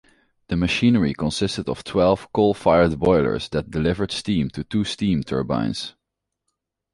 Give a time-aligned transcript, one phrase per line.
[0.47, 5.93] The machinery consisted of twelve coal-fired boilers that delivered steam to two steam turbines.